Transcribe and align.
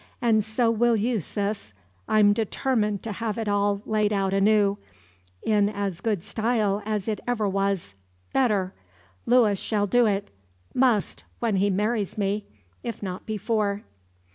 And 0.19 0.43
so 0.43 0.71
will 0.71 0.95
you 0.95 1.19
sis. 1.19 1.73
I'm 2.07 2.33
determined 2.33 3.03
to 3.03 3.11
have 3.11 3.37
it 3.37 3.47
all 3.47 3.83
laid 3.85 4.11
out 4.11 4.33
anew, 4.33 4.79
in 5.43 5.69
as 5.69 6.01
good 6.01 6.23
style 6.23 6.81
as 6.87 7.07
it 7.07 7.19
ever 7.27 7.47
was 7.47 7.93
better. 8.33 8.73
Luis 9.27 9.59
shall 9.59 9.85
do 9.85 10.07
it 10.07 10.31
must, 10.73 11.23
when 11.37 11.57
he 11.57 11.69
marries, 11.69 12.17
me 12.17 12.45
if 12.81 13.03
not 13.03 13.27
before." 13.27 13.83